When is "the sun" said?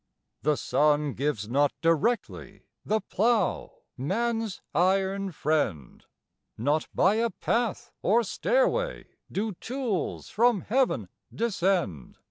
0.41-1.13